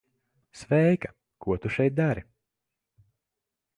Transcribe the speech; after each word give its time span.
Sveika. 0.61 1.11
Ko 1.45 1.57
tu 1.65 1.73
šeit 1.75 1.95
dari? 2.01 2.25